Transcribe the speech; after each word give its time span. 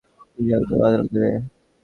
পূজা 0.31 0.55
একদম 0.57 0.79
আলাদা 0.79 1.05
মেয়ে। 1.13 1.37